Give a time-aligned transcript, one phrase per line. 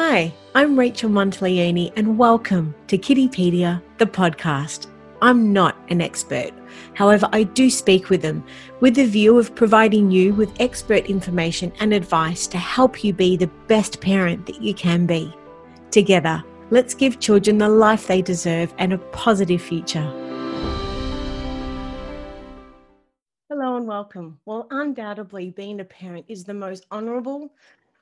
[0.00, 4.86] Hi, I'm Rachel Monteleone, and welcome to Kittypedia, the podcast.
[5.20, 6.52] I'm not an expert.
[6.94, 8.44] However, I do speak with them
[8.78, 13.36] with the view of providing you with expert information and advice to help you be
[13.36, 15.34] the best parent that you can be.
[15.90, 20.08] Together, let's give children the life they deserve and a positive future.
[23.50, 24.38] Hello and welcome.
[24.44, 27.50] Well, undoubtedly, being a parent is the most honourable,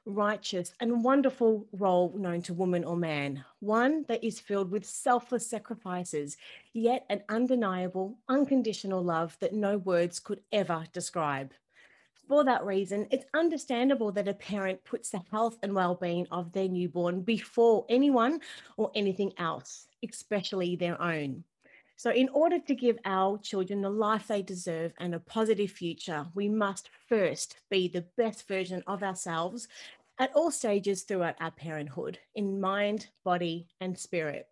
[0.07, 5.47] righteous, and wonderful role known to woman or man, one that is filled with selfless
[5.47, 6.37] sacrifices,
[6.73, 11.53] yet an undeniable, unconditional love that no words could ever describe.
[12.29, 16.69] For that reason, it's understandable that a parent puts the health and well-being of their
[16.69, 18.41] newborn before anyone
[18.77, 21.45] or anything else, especially their own.
[21.99, 26.27] So, in order to give our children the life they deserve and a positive future,
[26.35, 29.67] we must first be the best version of ourselves
[30.19, 34.49] at all stages throughout our parenthood in mind, body, and spirit.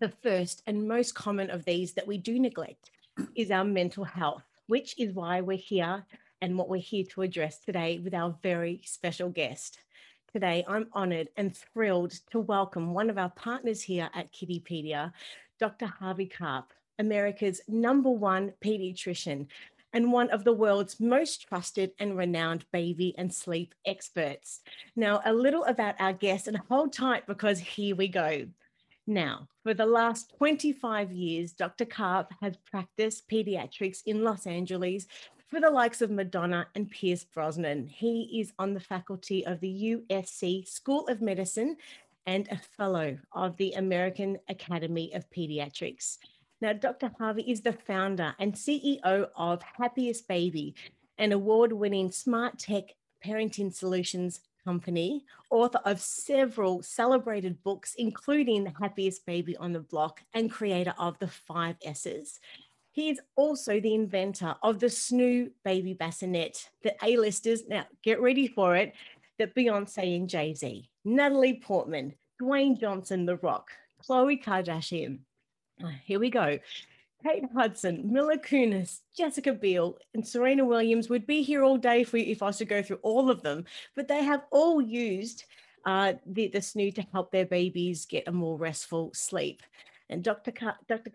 [0.00, 2.90] The first and most common of these that we do neglect
[3.34, 6.04] is our mental health, which is why we're here
[6.40, 9.78] and what we're here to address today with our very special guest.
[10.32, 15.12] Today, I'm honoured and thrilled to welcome one of our partners here at Kittypedia,
[15.60, 15.86] Dr.
[15.86, 19.46] Harvey Karp, America's number one pediatrician
[19.94, 24.60] and one of the world's most trusted and renowned baby and sleep experts.
[24.96, 28.46] Now, a little about our guest, and hold tight because here we go.
[29.06, 31.84] Now, for the last 25 years, Dr.
[31.84, 35.06] Karp has practiced pediatrics in Los Angeles
[35.46, 37.86] for the likes of Madonna and Pierce Brosnan.
[37.86, 41.76] He is on the faculty of the USC School of Medicine
[42.26, 46.18] and a fellow of the American Academy of Pediatrics.
[46.64, 47.12] Now, Dr.
[47.18, 50.74] Harvey is the founder and CEO of Happiest Baby,
[51.18, 52.84] an award winning smart tech
[53.22, 60.22] parenting solutions company, author of several celebrated books, including The Happiest Baby on the Block,
[60.32, 62.40] and creator of The Five S's.
[62.92, 68.48] He is also the inventor of the Snoo Baby Bassinet, the A-listers, now get ready
[68.48, 68.94] for it,
[69.38, 73.68] that Beyonce and Jay-Z, Natalie Portman, Dwayne Johnson, The Rock,
[74.02, 75.18] Khloe Kardashian.
[76.04, 76.58] Here we go.
[77.24, 82.18] Kate Hudson, Mila Kunis, Jessica Biel, and Serena Williams would be here all day for
[82.18, 83.64] you if I was to go through all of them,
[83.96, 85.44] but they have all used
[85.86, 89.62] uh, the, the snoo to help their babies get a more restful sleep.
[90.10, 90.52] And Dr.
[90.52, 91.10] Car- Dr.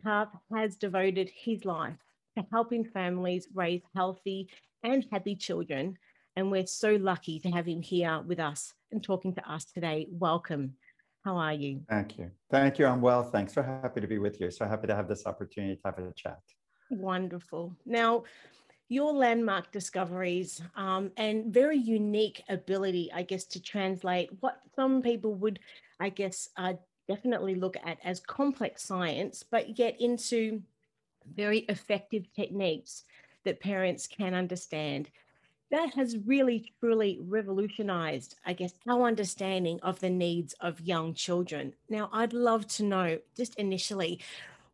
[0.51, 1.97] Has devoted his life
[2.37, 4.49] to helping families raise healthy
[4.83, 5.97] and happy children.
[6.35, 10.07] And we're so lucky to have him here with us and talking to us today.
[10.09, 10.75] Welcome.
[11.23, 11.81] How are you?
[11.89, 12.31] Thank you.
[12.49, 12.85] Thank you.
[12.85, 13.23] I'm well.
[13.23, 13.53] Thanks.
[13.53, 14.49] So happy to be with you.
[14.51, 16.39] So happy to have this opportunity to have a chat.
[16.89, 17.75] Wonderful.
[17.85, 18.23] Now,
[18.87, 25.35] your landmark discoveries um, and very unique ability, I guess, to translate what some people
[25.35, 25.59] would,
[25.99, 26.73] I guess, uh,
[27.07, 30.61] definitely look at as complex science, but get into
[31.35, 33.03] very effective techniques
[33.45, 35.09] that parents can understand
[35.71, 41.73] that has really truly revolutionized, I guess, our understanding of the needs of young children.
[41.89, 44.19] Now, I'd love to know just initially,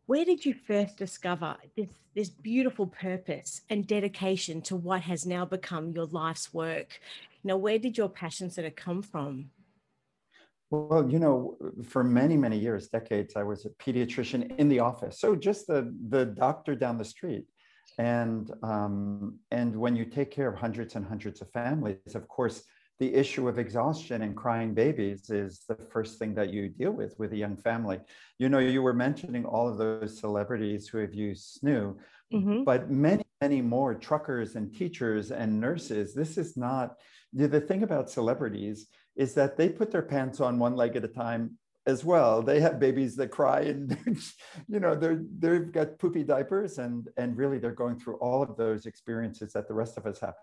[0.06, 5.44] where did you first discover this, this beautiful purpose and dedication to what has now
[5.44, 7.00] become your life's work?
[7.44, 9.50] Know, where did your passion sort of come from?
[10.70, 15.20] Well, you know, for many, many years, decades, I was a pediatrician in the office.
[15.20, 17.44] So just the, the doctor down the street
[17.98, 22.62] and um, and when you take care of hundreds and hundreds of families of course
[22.98, 27.14] the issue of exhaustion and crying babies is the first thing that you deal with
[27.18, 27.98] with a young family
[28.38, 31.96] you know you were mentioning all of those celebrities who have used snoo
[32.32, 32.64] mm-hmm.
[32.64, 36.96] but many many more truckers and teachers and nurses this is not
[37.32, 41.08] the thing about celebrities is that they put their pants on one leg at a
[41.08, 42.42] time as well.
[42.42, 43.96] They have babies that cry and
[44.68, 48.56] you know they're they've got poopy diapers and and really they're going through all of
[48.56, 50.34] those experiences that the rest of us have.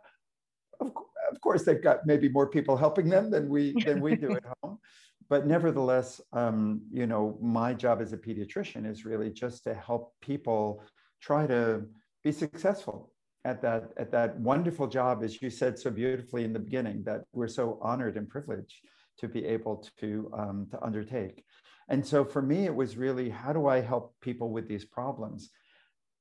[0.80, 0.92] Of,
[1.32, 4.44] of course, they've got maybe more people helping them than we than we do at
[4.62, 4.80] home.
[5.30, 10.14] But nevertheless, um, you know, my job as a pediatrician is really just to help
[10.22, 10.84] people
[11.22, 11.86] try to
[12.26, 13.10] be successful
[13.46, 17.22] at that at that wonderful job, as you said so beautifully in the beginning, that
[17.32, 18.76] we're so honored and privileged
[19.20, 21.44] to be able to, um, to undertake.
[21.90, 25.50] And so for me, it was really how do I help people with these problems?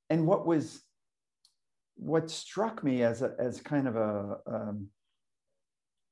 [0.09, 0.81] And what was
[1.95, 4.87] what struck me as a, as kind of a, um,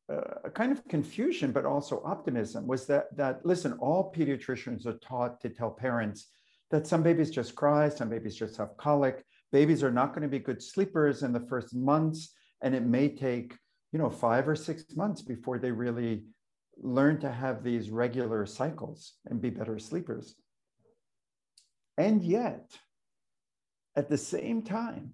[0.10, 5.40] a kind of confusion, but also optimism was that that listen, all pediatricians are taught
[5.42, 6.28] to tell parents
[6.70, 9.24] that some babies just cry, some babies just have colic.
[9.52, 13.10] Babies are not going to be good sleepers in the first months, and it may
[13.10, 13.56] take
[13.92, 16.24] you know five or six months before they really
[16.82, 20.36] learn to have these regular cycles and be better sleepers.
[21.98, 22.72] And yet,
[23.96, 25.14] at the same time,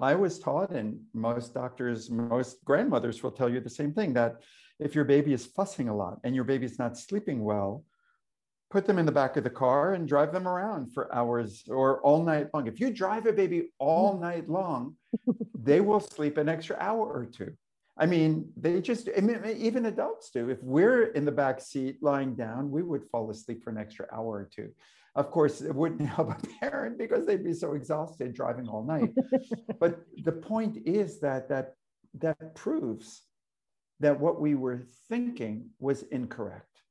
[0.00, 4.42] I was taught, and most doctors, most grandmothers will tell you the same thing that
[4.80, 7.84] if your baby is fussing a lot and your baby's not sleeping well,
[8.70, 12.00] put them in the back of the car and drive them around for hours or
[12.00, 12.66] all night long.
[12.66, 14.22] If you drive a baby all mm.
[14.22, 14.96] night long,
[15.54, 17.52] they will sleep an extra hour or two.
[18.02, 20.50] I mean, they just, I mean, even adults do.
[20.50, 24.08] If we're in the back seat lying down, we would fall asleep for an extra
[24.12, 24.70] hour or two.
[25.14, 29.10] Of course, it wouldn't help a parent because they'd be so exhausted driving all night.
[29.78, 31.74] but the point is that that
[32.18, 33.22] that proves
[34.00, 36.82] that what we were thinking was incorrect.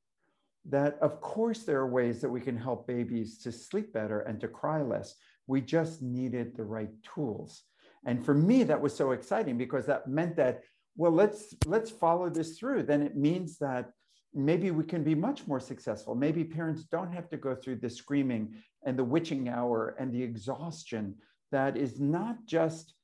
[0.64, 4.40] That of course there are ways that we can help babies to sleep better and
[4.40, 5.14] to cry less.
[5.46, 7.64] We just needed the right tools.
[8.04, 10.62] And for me, that was so exciting because that meant that
[10.96, 12.84] well let's let's follow this through.
[12.84, 13.90] Then it means that
[14.34, 16.14] maybe we can be much more successful.
[16.14, 18.54] Maybe parents don't have to go through the screaming
[18.84, 21.16] and the witching hour and the exhaustion
[21.50, 22.94] that is not just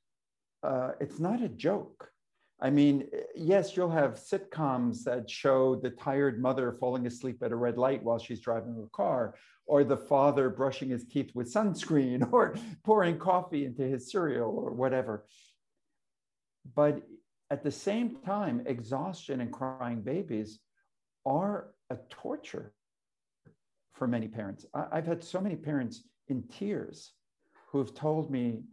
[0.63, 2.09] uh, it's not a joke.
[2.61, 7.55] I mean yes you'll have sitcoms that show the tired mother falling asleep at a
[7.55, 12.27] red light while she's driving her car or the father brushing his teeth with sunscreen
[12.33, 15.25] or pouring coffee into his cereal or whatever.
[16.75, 17.03] But
[17.51, 20.59] at the same time, exhaustion and crying babies
[21.25, 22.73] are a torture
[23.93, 24.65] for many parents.
[24.73, 27.11] I, have had so many parents in tears
[27.71, 28.63] who have told me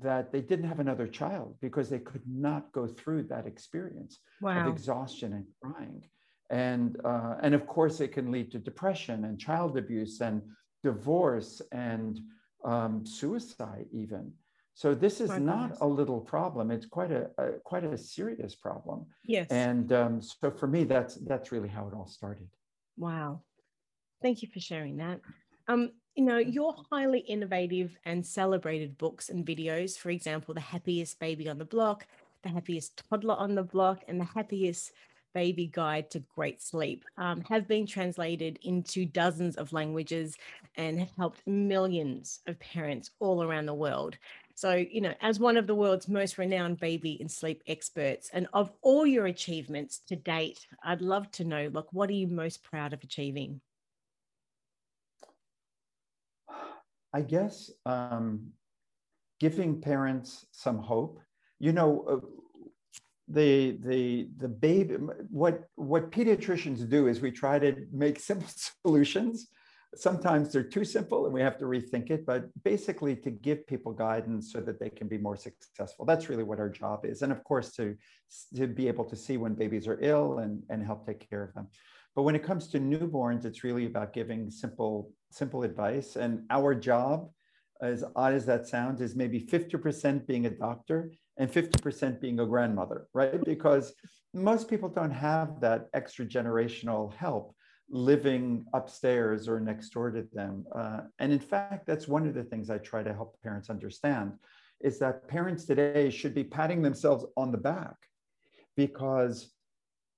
[0.00, 4.66] that they didn't have another child because they could not go through that experience wow.
[4.66, 6.02] of exhaustion and crying.
[6.50, 10.42] And, uh, and of course, it can lead to depression and child abuse and
[10.84, 12.20] divorce and
[12.64, 14.32] um, suicide, even.
[14.76, 16.70] So this is not a little problem.
[16.70, 19.06] It's quite a, a, quite a serious problem.
[19.24, 19.46] Yes.
[19.48, 22.46] And um, so for me, that's that's really how it all started.
[22.98, 23.40] Wow,
[24.20, 25.20] thank you for sharing that.
[25.66, 31.18] Um, you know, your highly innovative and celebrated books and videos, for example, the happiest
[31.20, 32.06] baby on the block,
[32.42, 34.92] the happiest toddler on the block, and the happiest
[35.32, 40.36] baby guide to great sleep um, have been translated into dozens of languages
[40.76, 44.16] and have helped millions of parents all around the world.
[44.56, 48.48] So, you know, as one of the world's most renowned baby and sleep experts, and
[48.54, 52.64] of all your achievements to date, I'd love to know, like, what are you most
[52.64, 53.60] proud of achieving?
[57.12, 58.52] I guess um,
[59.40, 61.20] giving parents some hope.
[61.58, 62.26] You know, uh,
[63.28, 64.94] the the the baby.
[65.28, 68.48] What what pediatricians do is we try to make simple
[68.82, 69.48] solutions
[69.94, 73.92] sometimes they're too simple and we have to rethink it, but basically to give people
[73.92, 76.04] guidance so that they can be more successful.
[76.04, 77.22] That's really what our job is.
[77.22, 77.96] And of course, to,
[78.56, 81.54] to be able to see when babies are ill and, and help take care of
[81.54, 81.68] them.
[82.14, 86.16] But when it comes to newborns, it's really about giving simple, simple advice.
[86.16, 87.30] And our job,
[87.82, 92.46] as odd as that sounds, is maybe 50% being a doctor and 50% being a
[92.46, 93.44] grandmother, right?
[93.44, 93.92] Because
[94.32, 97.54] most people don't have that extra generational help
[97.88, 100.64] living upstairs or next door to them.
[100.74, 104.32] Uh, and in fact, that's one of the things I try to help parents understand
[104.80, 107.94] is that parents today should be patting themselves on the back
[108.76, 109.52] because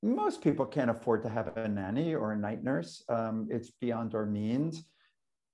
[0.02, 3.04] most people can't afford to have a nanny or a night nurse.
[3.08, 4.84] Um, it's beyond our means.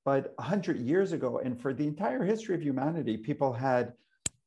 [0.04, 3.94] But 100 years ago, and for the entire history of humanity, people had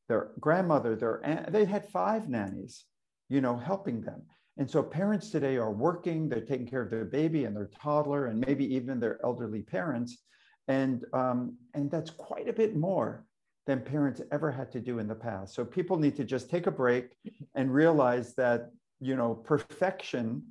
[0.07, 2.85] their grandmother, their aunt, they had five nannies,
[3.27, 4.21] you know, helping them.
[4.57, 8.27] And so parents today are working, they're taking care of their baby and their toddler,
[8.27, 10.23] and maybe even their elderly parents.
[10.67, 13.25] And, um, and that's quite a bit more
[13.67, 15.53] than parents ever had to do in the past.
[15.53, 17.09] So people need to just take a break
[17.53, 20.43] and realize that, you know, perfection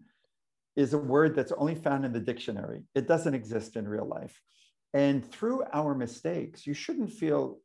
[0.76, 2.82] is a word that's only found in the dictionary.
[2.94, 4.40] It doesn't exist in real life.
[4.94, 7.58] And through our mistakes, you shouldn't feel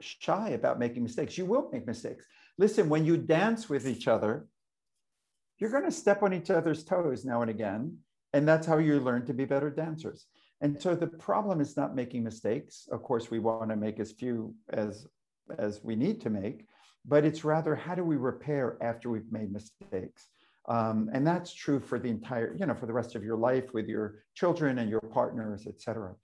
[0.00, 1.38] shy about making mistakes.
[1.38, 2.26] You will make mistakes.
[2.58, 4.46] Listen, when you dance with each other,
[5.58, 7.98] you're going to step on each other's toes now and again.
[8.32, 10.26] And that's how you learn to be better dancers.
[10.60, 12.88] And so the problem is not making mistakes.
[12.90, 15.06] Of course, we want to make as few as,
[15.58, 16.66] as we need to make,
[17.04, 20.28] but it's rather how do we repair after we've made mistakes?
[20.68, 23.72] Um, and that's true for the entire, you know, for the rest of your life
[23.72, 26.14] with your children and your partners, et cetera.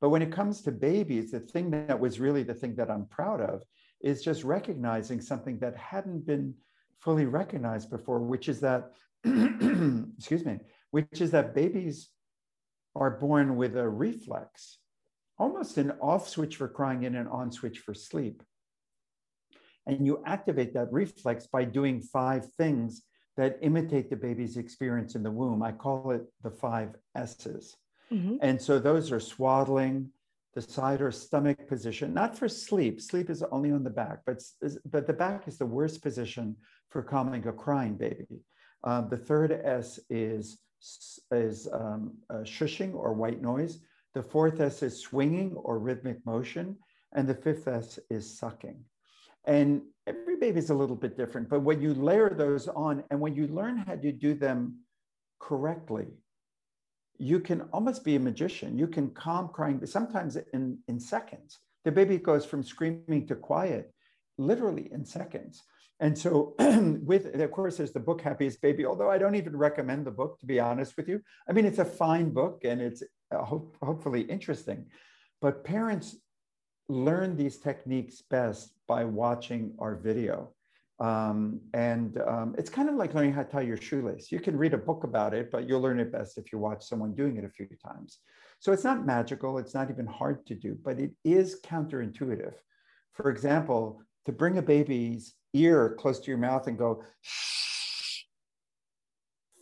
[0.00, 3.06] But when it comes to babies, the thing that was really the thing that I'm
[3.06, 3.62] proud of
[4.00, 6.54] is just recognizing something that hadn't been
[7.00, 8.92] fully recognized before, which is that,
[9.24, 10.58] excuse me,
[10.90, 12.08] which is that babies
[12.94, 14.78] are born with a reflex,
[15.38, 18.42] almost an off switch for crying and an on switch for sleep.
[19.86, 23.02] And you activate that reflex by doing five things
[23.36, 25.62] that imitate the baby's experience in the womb.
[25.62, 27.76] I call it the five S's.
[28.12, 28.36] Mm-hmm.
[28.42, 30.10] And so those are swaddling,
[30.54, 33.00] the side or stomach position, not for sleep.
[33.00, 34.42] Sleep is only on the back, but,
[34.84, 36.56] but the back is the worst position
[36.88, 38.40] for calming a crying baby.
[38.82, 40.58] Um, the third S is,
[41.30, 43.78] is um, uh, shushing or white noise.
[44.14, 46.76] The fourth S is swinging or rhythmic motion.
[47.12, 48.84] And the fifth S is sucking.
[49.44, 53.20] And every baby is a little bit different, but when you layer those on and
[53.20, 54.80] when you learn how to do them
[55.40, 56.06] correctly,
[57.20, 58.78] you can almost be a magician.
[58.78, 61.58] You can calm crying, but sometimes in, in seconds.
[61.84, 63.92] The baby goes from screaming to quiet,
[64.38, 65.62] literally in seconds.
[66.00, 70.06] And so, with of course, there's the book Happiest Baby, although I don't even recommend
[70.06, 71.20] the book, to be honest with you.
[71.46, 74.86] I mean, it's a fine book and it's uh, hope, hopefully interesting.
[75.42, 76.16] But parents
[76.88, 80.54] learn these techniques best by watching our video.
[81.00, 84.30] Um, and um, it's kind of like learning how to tie your shoelace.
[84.30, 86.84] You can read a book about it, but you'll learn it best if you watch
[86.84, 88.18] someone doing it a few times.
[88.58, 92.52] So it's not magical, it's not even hard to do, but it is counterintuitive.
[93.14, 98.24] For example, to bring a baby's ear close to your mouth and go, shh,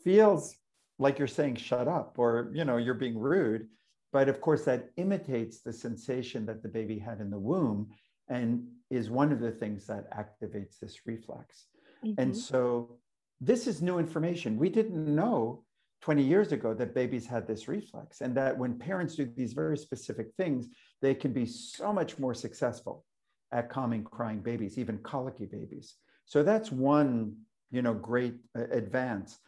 [0.03, 0.57] feels
[0.99, 3.69] like you're saying shut up or you know you're being rude
[4.13, 7.89] but of course that imitates the sensation that the baby had in the womb
[8.29, 11.67] and is one of the things that activates this reflex.
[12.05, 12.21] Mm-hmm.
[12.21, 12.99] And so
[13.41, 14.57] this is new information.
[14.57, 15.65] We didn't know
[16.01, 19.77] 20 years ago that babies had this reflex and that when parents do these very
[19.77, 20.69] specific things,
[21.03, 23.05] they can be so much more successful
[23.53, 25.95] at calming crying babies, even colicky babies.
[26.27, 27.37] So that's one,
[27.71, 29.39] you know, great uh, advance.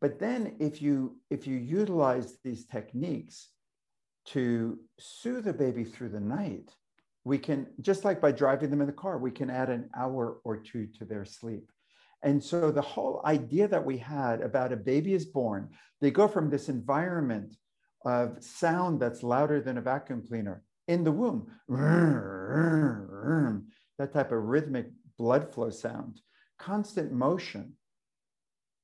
[0.00, 3.48] But then if you if you utilize these techniques
[4.26, 6.70] to soothe the baby through the night,
[7.24, 10.38] we can, just like by driving them in the car, we can add an hour
[10.44, 11.70] or two to their sleep.
[12.22, 15.70] And so the whole idea that we had about a baby is born,
[16.00, 17.54] they go from this environment
[18.04, 21.52] of sound that's louder than a vacuum cleaner in the womb,
[23.98, 26.20] that type of rhythmic blood flow sound,
[26.58, 27.74] constant motion.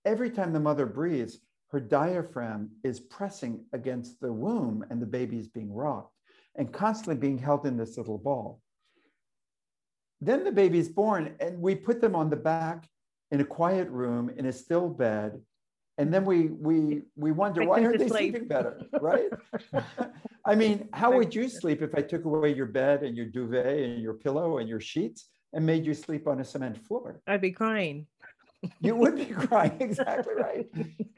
[0.04, 1.38] Every time the mother breathes,
[1.70, 6.13] her diaphragm is pressing against the womb and the baby is being rocked
[6.56, 8.60] and constantly being held in this little ball.
[10.20, 12.88] Then the baby's born, and we put them on the back
[13.30, 15.40] in a quiet room in a still bed.
[15.98, 18.32] And then we we we wonder why aren't they sleep.
[18.32, 19.30] sleeping better, right?
[20.46, 23.78] I mean, how would you sleep if I took away your bed and your duvet
[23.78, 27.20] and your pillow and your sheets and made you sleep on a cement floor?
[27.26, 28.06] I'd be crying.
[28.80, 30.68] you would be crying, exactly right.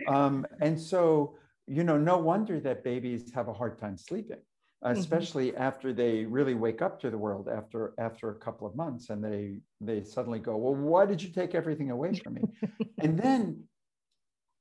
[0.06, 4.38] Um, and so, you know, no wonder that babies have a hard time sleeping.
[4.84, 4.98] Mm-hmm.
[4.98, 5.62] especially mm-hmm.
[5.62, 9.24] after they really wake up to the world after after a couple of months and
[9.24, 12.42] they they suddenly go well why did you take everything away from me
[12.98, 13.64] and then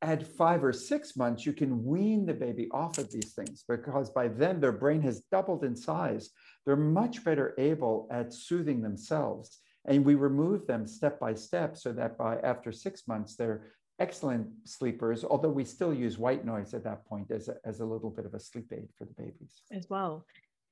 [0.01, 4.09] at five or six months you can wean the baby off of these things because
[4.09, 6.29] by then their brain has doubled in size
[6.65, 11.91] they're much better able at soothing themselves and we remove them step by step so
[11.91, 16.83] that by after six months they're excellent sleepers, although we still use white noise at
[16.83, 19.61] that point as a, as a little bit of a sleep aid for the babies.
[19.71, 20.25] As well.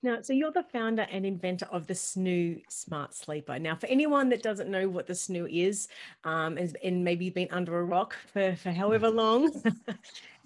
[0.04, 3.58] Now, so you're the founder and inventor of the Snoo Smart Sleeper.
[3.58, 5.88] Now, for anyone that doesn't know what the Snoo is,
[6.26, 9.50] um, and, and maybe been under a rock for, for however long,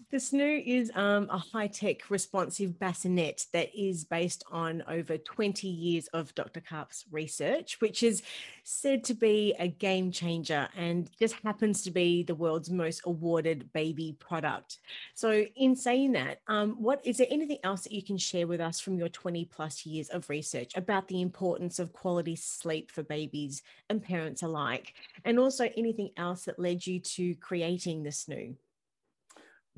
[0.10, 5.68] The Snoo is um, a high tech responsive bassinet that is based on over 20
[5.68, 6.62] years of Dr.
[6.62, 8.24] Karp's research, which is
[8.64, 13.74] said to be a game changer and just happens to be the world's most awarded
[13.74, 14.78] baby product.
[15.14, 18.62] So, in saying that, um, what is there anything else that you can share with
[18.62, 23.04] us from your 20 plus years of research about the importance of quality sleep for
[23.04, 24.94] babies and parents alike?
[25.26, 28.56] And also anything else that led you to creating the Snoo?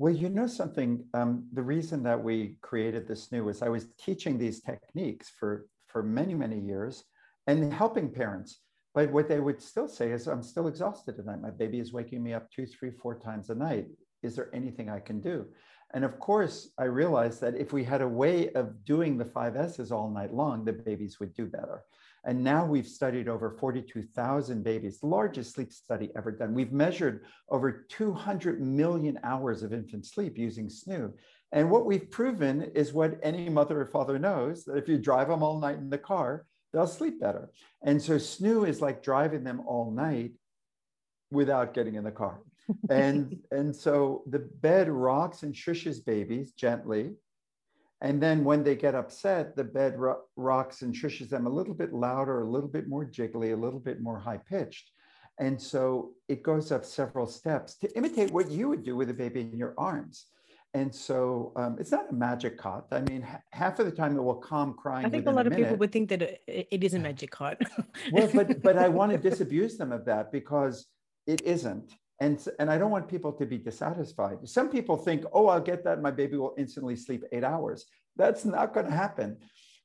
[0.00, 3.88] Well, you know something, um, the reason that we created this Snoo is I was
[4.02, 7.04] teaching these techniques for, for many, many years
[7.46, 8.60] and helping parents.
[8.94, 11.42] But what they would still say is, I'm still exhausted tonight.
[11.42, 13.88] My baby is waking me up two, three, four times a night.
[14.22, 15.44] Is there anything I can do?
[15.92, 19.56] And of course, I realized that if we had a way of doing the five
[19.56, 21.82] S's all night long, the babies would do better.
[22.24, 26.54] And now we've studied over 42,000 babies, the largest sleep study ever done.
[26.54, 31.12] We've measured over 200 million hours of infant sleep using Snoo.
[31.52, 35.28] And what we've proven is what any mother or father knows that if you drive
[35.28, 37.50] them all night in the car, they'll sleep better.
[37.82, 40.32] And so Snoo is like driving them all night
[41.30, 42.40] without getting in the car.
[42.88, 47.12] And, and so the bed rocks and shushes babies gently
[48.02, 51.74] and then when they get upset, the bed ro- rocks and shushes them a little
[51.74, 54.90] bit louder, a little bit more jiggly, a little bit more high pitched.
[55.38, 59.14] And so it goes up several steps to imitate what you would do with a
[59.14, 60.26] baby in your arms.
[60.72, 62.86] And so um, it's not a magic cot.
[62.92, 65.04] I mean, half of the time it will calm crying.
[65.04, 67.32] I think a lot a of people would think that it, it is a magic
[67.32, 67.60] cot.
[68.12, 70.86] well, but but I want to disabuse them of that because
[71.26, 71.92] it isn't.
[72.20, 74.46] And, and I don't want people to be dissatisfied.
[74.46, 76.02] Some people think, oh, I'll get that.
[76.02, 77.86] My baby will instantly sleep eight hours.
[78.16, 79.38] That's not going to happen.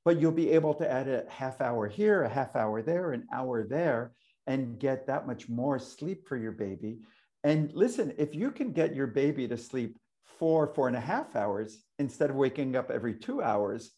[0.04, 3.26] But you'll be able to add a half hour here, a half hour there, an
[3.34, 4.12] hour there,
[4.48, 7.00] and get that much more sleep for your baby.
[7.44, 11.36] And listen, if you can get your baby to sleep four, four and a half
[11.36, 13.92] hours instead of waking up every two hours,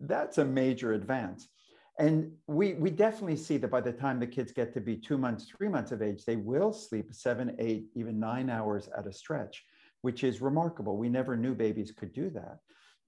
[0.00, 1.48] that's a major advance.
[2.02, 5.16] And we, we definitely see that by the time the kids get to be two
[5.16, 9.12] months, three months of age, they will sleep seven, eight, even nine hours at a
[9.12, 9.64] stretch,
[10.00, 10.96] which is remarkable.
[10.96, 12.58] We never knew babies could do that.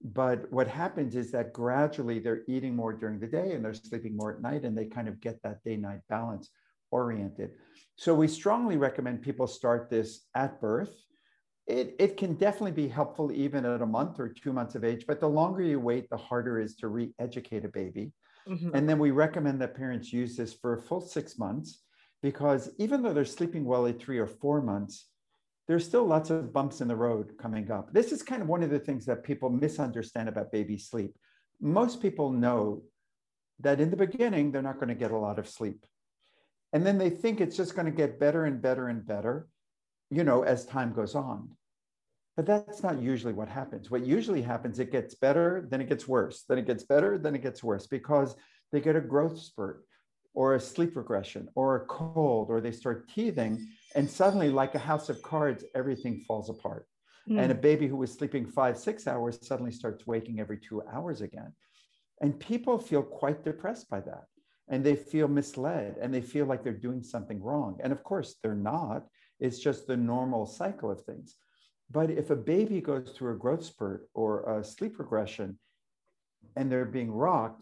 [0.01, 4.15] But what happens is that gradually they're eating more during the day and they're sleeping
[4.15, 6.49] more at night, and they kind of get that day night balance
[6.89, 7.51] oriented.
[7.97, 10.95] So we strongly recommend people start this at birth
[11.67, 15.05] it, it can definitely be helpful even at a month or two months of age,
[15.07, 18.11] but the longer you wait, the harder it is to re educate a baby.
[18.47, 18.75] Mm-hmm.
[18.75, 21.81] And then we recommend that parents use this for a full six months
[22.21, 25.09] because even though they're sleeping well at three or four months,
[25.67, 27.91] there's still lots of bumps in the road coming up.
[27.91, 31.15] This is kind of one of the things that people misunderstand about baby sleep.
[31.59, 32.83] Most people know
[33.61, 35.85] that in the beginning, they're not going to get a lot of sleep.
[36.73, 39.47] And then they think it's just going to get better and better and better
[40.09, 41.49] you know, as time goes on.
[42.35, 43.89] But that's not usually what happens.
[43.89, 47.33] What usually happens, it gets better, then it gets worse, then it gets better, then
[47.35, 48.35] it gets worse because
[48.71, 49.85] they get a growth spurt
[50.33, 53.65] or a sleep regression or a cold or they start teething.
[53.95, 56.85] And suddenly, like a house of cards, everything falls apart.
[57.29, 57.39] Mm.
[57.41, 61.21] And a baby who was sleeping five, six hours suddenly starts waking every two hours
[61.21, 61.53] again.
[62.21, 64.25] And people feel quite depressed by that.
[64.67, 67.77] And they feel misled and they feel like they're doing something wrong.
[67.81, 69.05] And of course, they're not
[69.39, 71.35] it's just the normal cycle of things.
[71.91, 75.59] But if a baby goes through a growth spurt or a sleep regression
[76.55, 77.61] and they're being rocked,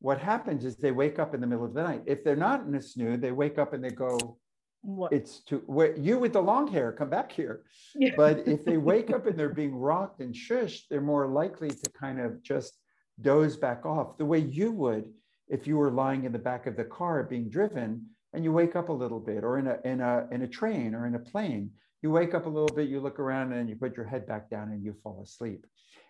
[0.00, 2.02] what happens is they wake up in the middle of the night.
[2.06, 4.38] If they're not in a snoo, they wake up and they go,
[4.82, 5.12] what?
[5.12, 7.64] It's to where you with the long hair, come back here.
[7.94, 8.12] Yeah.
[8.16, 11.90] But if they wake up and they're being rocked and shushed, they're more likely to
[11.90, 12.78] kind of just
[13.20, 15.04] doze back off the way you would
[15.48, 18.76] if you were lying in the back of the car being driven and you wake
[18.76, 21.18] up a little bit, or in a in a in a train or in a
[21.18, 21.70] plane,
[22.02, 24.48] you wake up a little bit, you look around, and you put your head back
[24.50, 25.66] down and you fall asleep.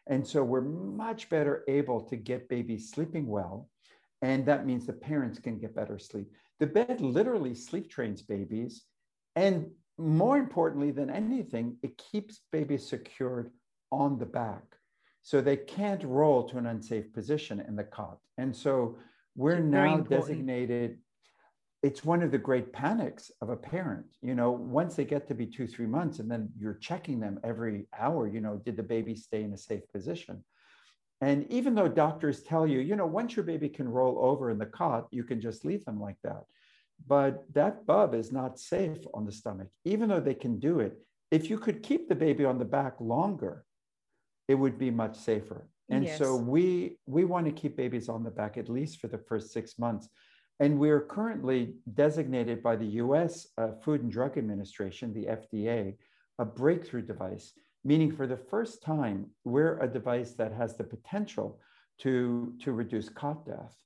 [0.06, 3.68] And so we're much better able to get babies sleeping well,
[4.22, 6.30] and that means the parents can get better sleep.
[6.60, 8.84] The bed literally sleep trains babies,
[9.36, 13.50] and more importantly than anything, it keeps babies secured
[13.90, 14.62] on the back.
[15.22, 18.18] So they can't roll to an unsafe position in the cot.
[18.38, 18.96] And so
[19.36, 20.98] we're now designated
[21.82, 25.34] it's one of the great panics of a parent you know once they get to
[25.34, 28.82] be two three months and then you're checking them every hour you know did the
[28.82, 30.44] baby stay in a safe position?
[31.20, 34.58] And even though doctors tell you you know once your baby can roll over in
[34.58, 36.44] the cot you can just leave them like that.
[37.06, 39.68] But that bub is not safe on the stomach.
[39.84, 40.98] Even though they can do it
[41.30, 43.64] if you could keep the baby on the back longer
[44.48, 45.68] it would be much safer.
[45.90, 46.18] And yes.
[46.18, 49.52] so we we want to keep babies on the back at least for the first
[49.52, 50.08] six months
[50.60, 55.94] and we're currently designated by the US uh, Food and Drug Administration, the FDA,
[56.38, 57.52] a breakthrough device,
[57.84, 61.60] meaning for the first time, we're a device that has the potential
[61.98, 63.76] to, to reduce cot death.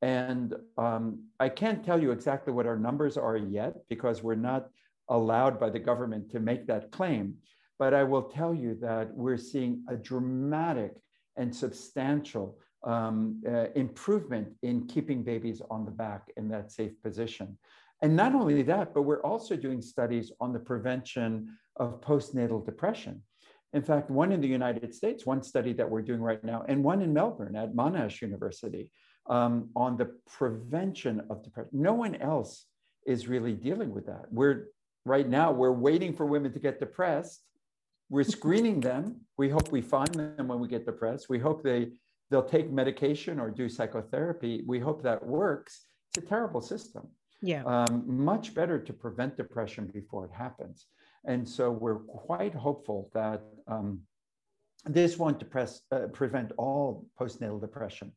[0.00, 4.68] And um, I can't tell you exactly what our numbers are yet because we're not
[5.08, 7.34] allowed by the government to make that claim.
[7.78, 10.92] But I will tell you that we're seeing a dramatic
[11.36, 17.56] and substantial um, uh, improvement in keeping babies on the back in that safe position.
[18.02, 23.22] And not only that, but we're also doing studies on the prevention of postnatal depression.
[23.72, 26.84] In fact, one in the United States, one study that we're doing right now, and
[26.84, 28.90] one in Melbourne at Monash University
[29.26, 31.70] um, on the prevention of depression.
[31.72, 32.66] No one else
[33.06, 34.26] is really dealing with that.
[34.30, 34.68] We're
[35.04, 37.44] right now, we're waiting for women to get depressed.
[38.10, 39.20] We're screening them.
[39.38, 41.28] We hope we find them when we get depressed.
[41.28, 41.92] We hope they
[42.32, 44.64] they'll take medication or do psychotherapy.
[44.66, 45.84] We hope that works.
[46.08, 47.06] It's a terrible system.
[47.42, 47.62] Yeah.
[47.64, 50.86] Um, much better to prevent depression before it happens.
[51.26, 54.00] And so we're quite hopeful that um,
[54.86, 58.12] this won't depress, uh, prevent all postnatal depression.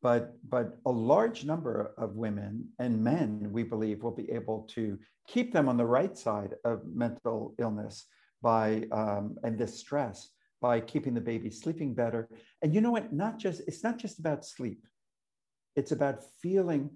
[0.00, 4.96] But, but a large number of women and men, we believe, will be able to
[5.26, 8.06] keep them on the right side of mental illness
[8.42, 10.30] by um, and this stress
[10.66, 12.28] by keeping the baby sleeping better.
[12.60, 13.12] And you know what?
[13.12, 14.84] Not just it's not just about sleep.
[15.76, 16.90] It's about feeling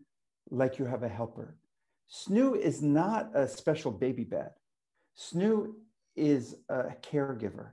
[0.50, 1.56] like you have a helper.
[2.08, 4.50] SNOO is not a special baby bed.
[5.14, 5.74] SNOO
[6.16, 7.68] is a caregiver.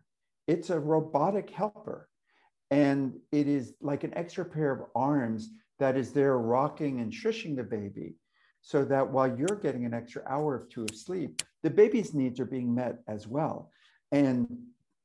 [0.46, 2.08] It's a robotic helper.
[2.70, 7.56] And it is like an extra pair of arms that is there rocking and shushing
[7.56, 8.18] the baby
[8.62, 12.40] so that while you're getting an extra hour or two of sleep, the baby's needs
[12.40, 13.72] are being met as well.
[14.12, 14.46] And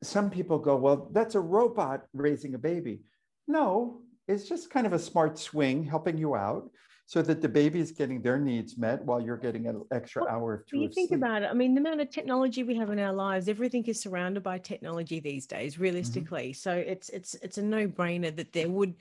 [0.02, 3.00] some people go, well, that's a robot raising a baby.
[3.46, 6.70] No, it's just kind of a smart swing helping you out
[7.06, 10.32] so that the baby is getting their needs met while you're getting an extra well,
[10.32, 10.78] hour of two.
[10.78, 11.20] You think sleep.
[11.20, 11.50] about it.
[11.50, 14.58] I mean, the amount of technology we have in our lives, everything is surrounded by
[14.58, 15.82] technology these days, mm-hmm.
[15.82, 16.50] realistically.
[16.50, 16.70] Mm-hmm.
[16.70, 18.94] So it's it's it's a no-brainer that there would,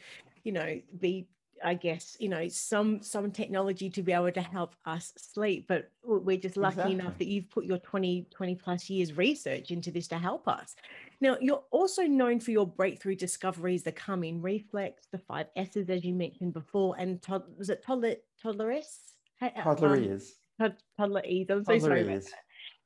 [0.44, 1.28] you know, be
[1.64, 5.90] I guess you know some some technology to be able to help us sleep but
[6.04, 6.94] we're just lucky exactly.
[6.94, 10.76] enough that you've put your 20 20 plus years research into this to help us.
[11.20, 16.04] Now you're also known for your breakthrough discoveries the calming reflex the five s's as
[16.04, 19.12] you mentioned before and tod- was it toddler toddleress?
[19.42, 22.22] Toddlerese um, toddlerese i'm so sorry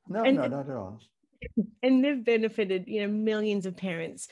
[0.08, 1.00] no and, no not at all.
[1.82, 4.28] and they've benefited you know millions of parents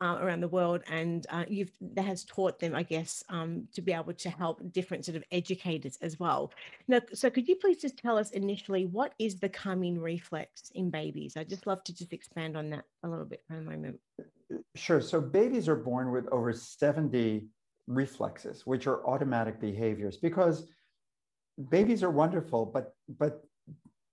[0.00, 3.82] uh, around the world, and uh, you've that has taught them, I guess, um, to
[3.82, 6.52] be able to help different sort of educators as well.
[6.88, 10.90] Now, so could you please just tell us initially what is the calming reflex in
[10.90, 11.36] babies?
[11.36, 14.00] I'd just love to just expand on that a little bit for a moment.
[14.74, 15.00] Sure.
[15.00, 17.46] So babies are born with over seventy
[17.86, 20.66] reflexes, which are automatic behaviors, because
[21.70, 23.44] babies are wonderful, but but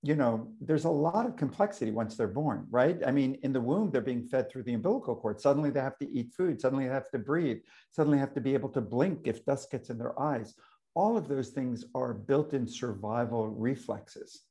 [0.04, 3.00] you know, there's a lot of complexity once they're born, right?
[3.06, 5.40] I mean, in the womb, they're being fed through the umbilical cord.
[5.40, 6.60] Suddenly they have to eat food.
[6.60, 7.60] Suddenly they have to breathe.
[7.92, 10.56] Suddenly have to be able to blink if dust gets in their eyes.
[10.96, 14.42] All of those things are built in survival reflexes.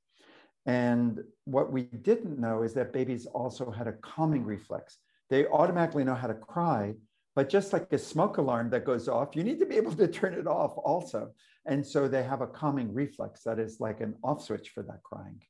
[0.67, 4.99] And what we didn't know is that babies also had a calming reflex.
[5.31, 6.95] They automatically know how to cry,
[7.35, 10.09] but just like a smoke alarm that goes off, you need to be able to
[10.09, 11.31] turn it off also.
[11.67, 15.03] And so they have a calming reflex that is like an off switch for that
[15.03, 15.41] crying.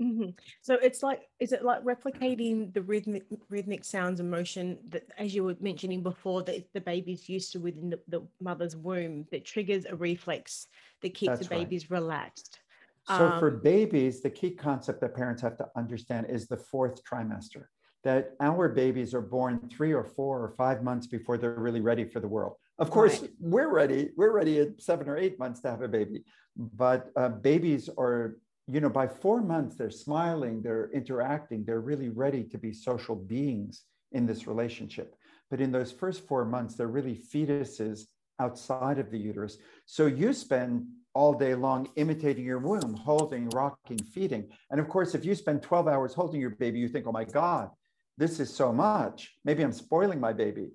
[0.00, 0.30] Mm-hmm.
[0.60, 5.34] So it's like, is it like replicating the rhythmic rhythmic sounds and motion that, as
[5.34, 9.44] you were mentioning before, that the baby's used to within the, the mother's womb that
[9.44, 10.66] triggers a reflex
[11.02, 12.00] that keeps That's the babies right.
[12.00, 12.58] relaxed.
[13.06, 17.04] So um, for babies, the key concept that parents have to understand is the fourth
[17.04, 17.66] trimester.
[18.04, 22.04] That our babies are born three or four or five months before they're really ready
[22.04, 22.56] for the world.
[22.78, 23.30] Of course, right.
[23.38, 24.10] we're ready.
[24.16, 26.24] We're ready at seven or eight months to have a baby,
[26.56, 28.36] but uh, babies are,
[28.66, 33.14] you know, by four months they're smiling, they're interacting, they're really ready to be social
[33.14, 35.14] beings in this relationship.
[35.50, 38.06] But in those first four months, they're really fetuses
[38.40, 39.58] outside of the uterus.
[39.86, 44.48] So you spend all day long imitating your womb, holding, rocking, feeding.
[44.70, 47.24] And of course, if you spend 12 hours holding your baby, you think, oh my
[47.24, 47.70] God,
[48.16, 49.32] this is so much.
[49.44, 50.70] Maybe I'm spoiling my baby.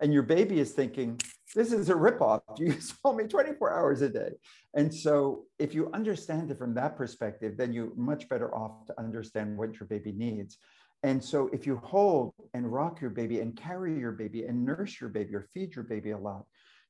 [0.00, 1.20] And your baby is thinking,
[1.54, 2.40] this is a ripoff.
[2.58, 2.74] You
[3.04, 4.32] hold me 24 hours a day.
[4.74, 8.98] And so if you understand it from that perspective, then you're much better off to
[8.98, 10.58] understand what your baby needs.
[11.02, 15.00] And so if you hold and rock your baby and carry your baby and nurse
[15.00, 16.44] your baby or feed your baby a lot,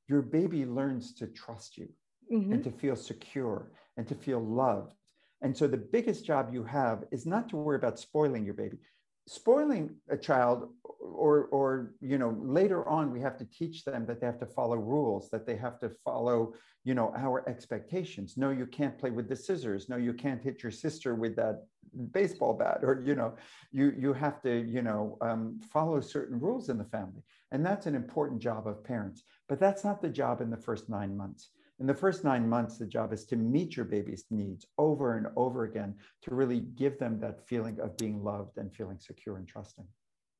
[0.07, 1.89] your baby learns to trust you
[2.31, 2.53] mm-hmm.
[2.53, 4.93] and to feel secure and to feel loved.
[5.41, 8.77] And so the biggest job you have is not to worry about spoiling your baby
[9.27, 14.19] spoiling a child or or you know later on we have to teach them that
[14.19, 18.35] they have to follow rules that they have to follow you know our expectations.
[18.35, 19.87] No you can't play with the scissors.
[19.87, 21.65] No you can't hit your sister with that
[22.11, 23.33] baseball bat or you know
[23.71, 27.23] you you have to you know um, follow certain rules in the family.
[27.51, 29.23] And that's an important job of parents.
[29.47, 32.77] But that's not the job in the first nine months in the first nine months,
[32.77, 36.99] the job is to meet your baby's needs over and over again to really give
[36.99, 39.85] them that feeling of being loved and feeling secure and trusting.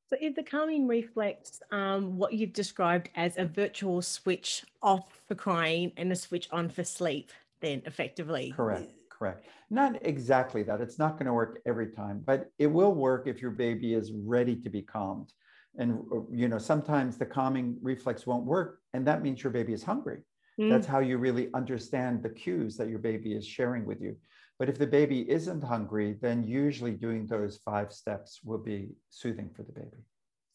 [0.10, 5.34] So, if the calming reflex um, what you've described as a virtual switch off for
[5.34, 8.54] crying and a switch on for sleep, then effectively?
[8.56, 9.48] Correct, correct.
[9.72, 10.82] Not exactly that.
[10.82, 14.12] It's not going to work every time, but it will work if your baby is
[14.14, 15.34] ready to be calmed.
[15.78, 19.82] And, you know, sometimes the calming reflex won't work, and that means your baby is
[19.82, 20.20] hungry.
[20.60, 20.70] Mm.
[20.70, 24.16] That's how you really understand the cues that your baby is sharing with you.
[24.60, 29.50] But if the baby isn't hungry, then usually doing those five steps will be soothing
[29.56, 29.98] for the baby.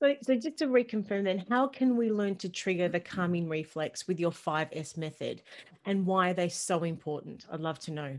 [0.01, 4.07] So, so just to reconfirm then, how can we learn to trigger the calming reflex
[4.07, 5.43] with your 5S method
[5.85, 7.47] and why are they so important?
[7.51, 8.19] I'd love to know.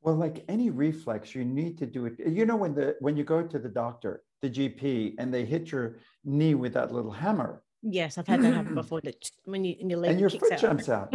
[0.00, 2.18] Well, like any reflex, you need to do it.
[2.24, 5.72] You know, when the when you go to the doctor, the GP, and they hit
[5.72, 9.00] your knee with that little hammer, Yes, I've had that happen before.
[9.00, 10.60] That when you and your leg and your foot out.
[10.60, 11.14] jumps out.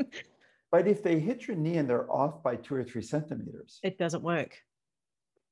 [0.72, 3.98] but if they hit your knee and they're off by two or three centimeters, it
[3.98, 4.56] doesn't work.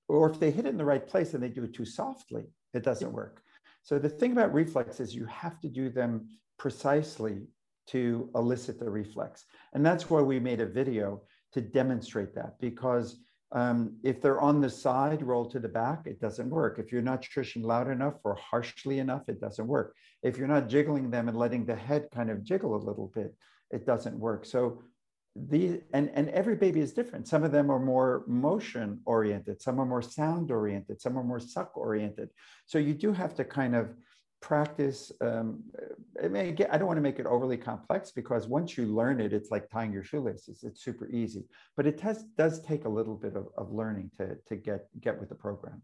[0.08, 2.46] Or if they hit it in the right place and they do it too softly,
[2.72, 3.42] it doesn't work.
[3.82, 7.46] So the thing about reflex is you have to do them precisely
[7.88, 9.44] to elicit the reflex.
[9.72, 11.22] And that's why we made a video
[11.52, 13.20] to demonstrate that because
[13.52, 16.78] um, if they're on the side, roll to the back, it doesn't work.
[16.78, 19.94] If you're not shushing loud enough or harshly enough, it doesn't work.
[20.22, 23.34] If you're not jiggling them and letting the head kind of jiggle a little bit,
[23.70, 24.44] it doesn't work.
[24.44, 24.82] So
[25.34, 27.28] the and, and every baby is different.
[27.28, 31.40] Some of them are more motion oriented, some are more sound oriented, some are more
[31.40, 32.28] suck oriented.
[32.66, 33.94] So you do have to kind of
[34.40, 35.62] practice um,
[36.22, 39.32] I, mean, I don't want to make it overly complex because once you learn it
[39.32, 41.44] it's like tying your shoelaces it's super easy.
[41.76, 45.18] But it has, does take a little bit of, of learning to, to get get
[45.18, 45.82] with the program.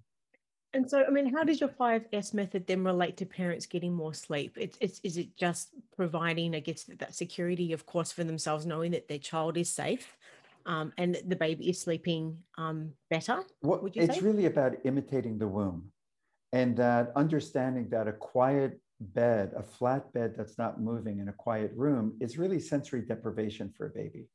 [0.73, 4.15] And so i mean how does your 5s method then relate to parents getting more
[4.15, 4.57] sleep?
[4.59, 8.93] It's, it's is it just providing i guess that security of course for themselves knowing
[8.93, 10.17] that their child is safe
[10.67, 14.21] um, and the baby is sleeping um, better well, it's say?
[14.21, 15.93] really about imitating the womb
[16.55, 21.33] and that understanding that a quiet bed, a flat bed that's not moving in a
[21.33, 24.29] quiet room is really sensory deprivation for a baby.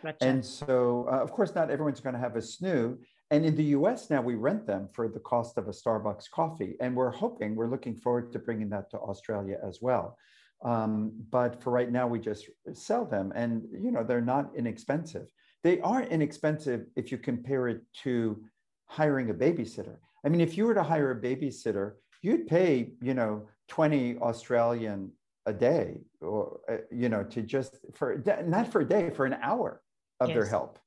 [0.00, 0.16] Gotcha.
[0.20, 2.96] And so, uh, of course, not everyone's going to have a snoo.
[3.32, 6.76] And in the US now, we rent them for the cost of a Starbucks coffee.
[6.80, 10.16] And we're hoping, we're looking forward to bringing that to Australia as well.
[10.64, 13.32] Um, but for right now, we just sell them.
[13.34, 15.26] And, you know, they're not inexpensive.
[15.64, 18.40] They are inexpensive if you compare it to
[18.86, 19.96] hiring a babysitter.
[20.26, 25.12] I mean, if you were to hire a babysitter, you'd pay, you know, 20 Australian
[25.46, 29.36] a day or, uh, you know, to just for, not for a day, for an
[29.40, 29.80] hour
[30.18, 30.34] of yes.
[30.34, 30.80] their help.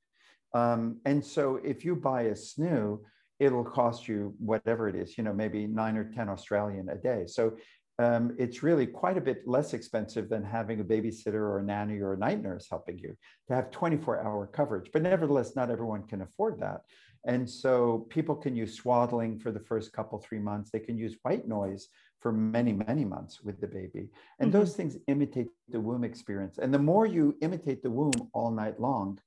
[0.54, 3.00] Um, and so if you buy a snoo,
[3.40, 7.24] it'll cost you whatever it is, you know, maybe nine or 10 Australian a day.
[7.26, 7.54] So
[8.00, 12.00] um, it's really quite a bit less expensive than having a babysitter or a nanny
[12.00, 13.16] or a night nurse helping you
[13.48, 14.90] to have 24 hour coverage.
[14.92, 16.82] But nevertheless, not everyone can afford that.
[17.26, 20.72] And so people can use swaddling for the first couple, three months.
[20.72, 24.10] They can use white noise for many, many months with the baby.
[24.40, 24.60] And mm-hmm.
[24.60, 26.58] those things imitate the womb experience.
[26.58, 29.20] And the more you imitate the womb all night long,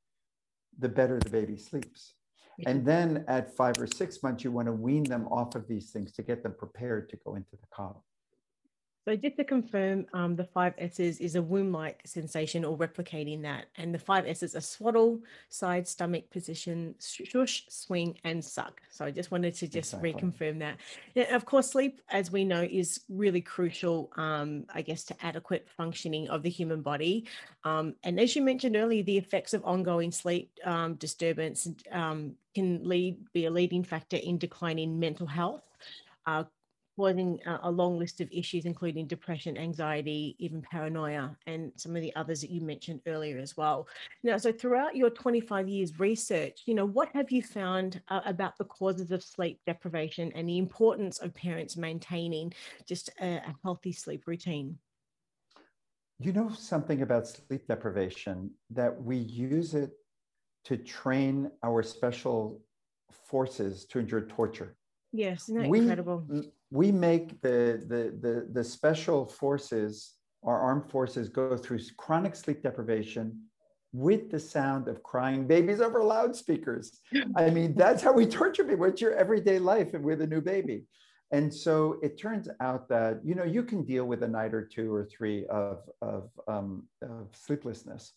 [0.78, 2.14] the better the baby sleeps.
[2.66, 5.90] And then at five or six months, you want to wean them off of these
[5.90, 7.98] things to get them prepared to go into the cot.
[9.04, 13.66] So just to confirm, um, the five S's is a womb-like sensation or replicating that.
[13.76, 18.80] And the five S's are swaddle, side stomach position, shush, swing, and suck.
[18.90, 20.12] So I just wanted to just exactly.
[20.14, 21.32] reconfirm that.
[21.32, 26.28] Of course, sleep, as we know, is really crucial, um, I guess, to adequate functioning
[26.28, 27.26] of the human body.
[27.64, 32.84] Um, and as you mentioned earlier, the effects of ongoing sleep um, disturbance um, can
[32.84, 35.62] lead be a leading factor in declining mental health.
[36.24, 36.44] Uh,
[37.02, 42.14] causing a long list of issues, including depression, anxiety, even paranoia, and some of the
[42.14, 43.88] others that you mentioned earlier as well.
[44.22, 48.56] Now, so throughout your 25 years research, you know, what have you found uh, about
[48.56, 52.52] the causes of sleep deprivation and the importance of parents maintaining
[52.86, 54.78] just a, a healthy sleep routine?
[56.20, 59.90] You know something about sleep deprivation that we use it
[60.66, 62.62] to train our special
[63.10, 64.76] forces to endure torture.
[65.12, 66.24] Yes, isn't that we, incredible?
[66.72, 72.62] We make the, the, the, the special forces, our armed forces go through chronic sleep
[72.62, 73.42] deprivation
[73.92, 77.00] with the sound of crying babies over loudspeakers.
[77.36, 78.86] I mean, that's how we torture people.
[78.86, 80.84] It's your everyday life and with a new baby.
[81.30, 84.64] And so it turns out that, you know, you can deal with a night or
[84.64, 88.14] two or three of, of, um, of sleeplessness.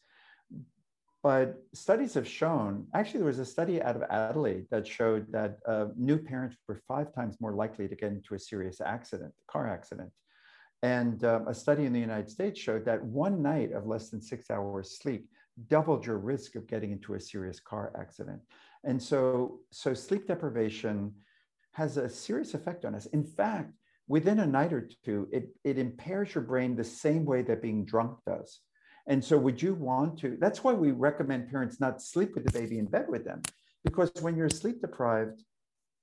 [1.26, 5.58] But studies have shown, actually, there was a study out of Adelaide that showed that
[5.68, 9.68] uh, new parents were five times more likely to get into a serious accident, car
[9.68, 10.12] accident.
[10.84, 14.22] And um, a study in the United States showed that one night of less than
[14.22, 15.28] six hours sleep
[15.68, 18.42] doubled your risk of getting into a serious car accident.
[18.84, 21.12] And so, so sleep deprivation
[21.72, 23.08] has a serious effect on us.
[23.08, 23.72] In fact,
[24.08, 27.84] within a night or two, it, it impairs your brain the same way that being
[27.84, 28.60] drunk does.
[29.08, 30.38] And so, would you want to?
[30.40, 33.42] That's why we recommend parents not sleep with the baby in bed with them,
[33.84, 35.44] because when you're sleep deprived,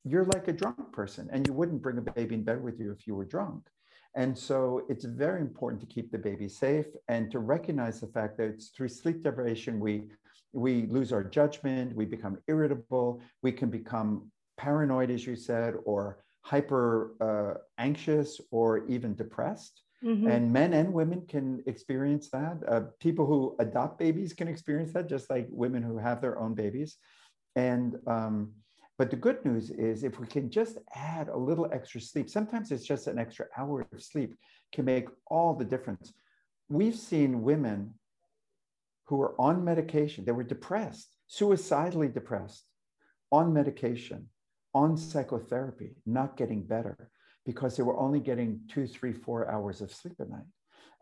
[0.04, 2.92] you're like a drunk person, and you wouldn't bring a baby in bed with you
[2.92, 3.66] if you were drunk.
[4.14, 8.38] And so, it's very important to keep the baby safe and to recognize the fact
[8.38, 10.04] that it's through sleep deprivation we
[10.52, 16.22] we lose our judgment, we become irritable, we can become paranoid, as you said, or
[16.42, 19.82] hyper uh, anxious, or even depressed.
[20.04, 20.26] Mm-hmm.
[20.26, 22.58] And men and women can experience that.
[22.66, 26.54] Uh, people who adopt babies can experience that, just like women who have their own
[26.54, 26.96] babies.
[27.54, 28.52] And um,
[28.98, 32.70] but the good news is if we can just add a little extra sleep, sometimes
[32.70, 34.34] it's just an extra hour of sleep
[34.72, 36.12] can make all the difference.
[36.68, 37.94] We've seen women
[39.06, 42.64] who are on medication, they were depressed, suicidally depressed,
[43.30, 44.28] on medication,
[44.74, 47.10] on psychotherapy, not getting better
[47.44, 50.44] because they were only getting two, three, four hours of sleep a night.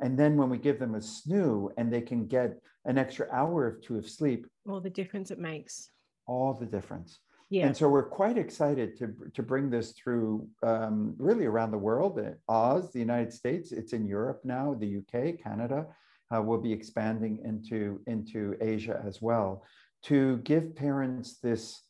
[0.00, 3.55] And then when we give them a snoo and they can get an extra hour
[3.55, 5.90] or two of sleep, all the difference it makes.
[6.26, 7.18] All the difference.
[7.50, 7.66] Yeah.
[7.66, 12.20] And so we're quite excited to, to bring this through um, really around the world.
[12.48, 15.87] Oz, the United States, it's in Europe now, the UK, Canada
[16.35, 19.64] uh, will be expanding into, into Asia as well
[20.05, 21.83] to give parents this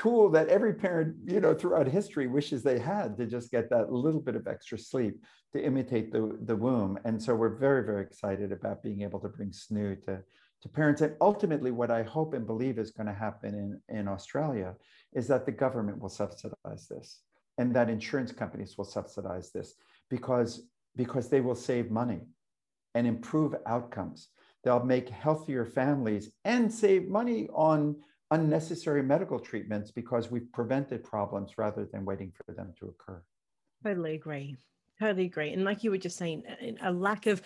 [0.00, 3.92] tool that every parent, you know, throughout history wishes they had to just get that
[3.92, 6.98] little bit of extra sleep to imitate the, the womb.
[7.04, 10.22] And so we're very, very excited about being able to bring SNOO to,
[10.62, 11.02] to parents.
[11.02, 13.54] And ultimately, what I hope and believe is going to happen
[13.88, 14.74] in, in Australia
[15.12, 17.20] is that the government will subsidize this
[17.58, 19.74] and that insurance companies will subsidize this
[20.08, 22.20] because, because they will save money
[22.94, 24.28] and improve outcomes.
[24.64, 27.96] They'll make healthier families and save money on
[28.30, 33.22] unnecessary medical treatments because we've prevented problems rather than waiting for them to occur.
[33.84, 34.56] Totally agree.
[34.98, 35.52] Totally agree.
[35.52, 36.44] And like you were just saying,
[36.82, 37.42] a lack of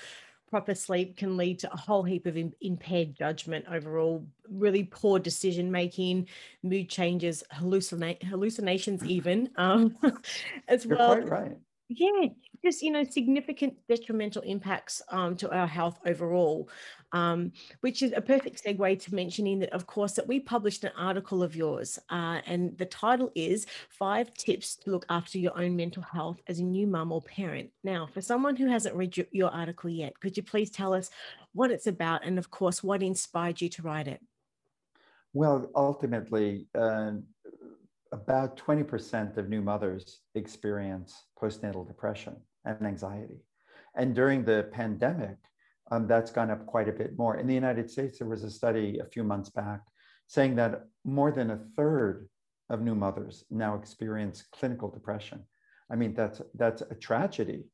[0.50, 5.70] proper sleep can lead to a whole heap of impaired judgment overall, really poor decision
[5.70, 6.28] making,
[6.62, 9.96] mood changes, hallucina- hallucinations, even um,
[10.68, 11.16] as You're well.
[11.16, 11.56] Quite right.
[11.88, 12.28] Yeah,
[12.64, 16.68] just you know significant detrimental impacts um, to our health overall.
[17.12, 20.90] Um, which is a perfect segue to mentioning that of course that we published an
[20.98, 25.76] article of yours uh, and the title is five tips to look after your own
[25.76, 27.70] mental health as a new mum or parent.
[27.84, 31.08] Now for someone who hasn't read your, your article yet could you please tell us
[31.52, 34.20] what it's about and of course what inspired you to write it?
[35.34, 37.12] Well ultimately uh,
[38.10, 43.40] about 20% of new mothers experience postnatal depression and anxiety.
[43.96, 45.36] And during the pandemic,
[45.90, 47.36] um, that's gone up quite a bit more.
[47.36, 49.80] In the United States, there was a study a few months back
[50.26, 52.28] saying that more than a third
[52.70, 55.44] of new mothers now experience clinical depression.
[55.90, 57.66] I mean, that's that's a tragedy,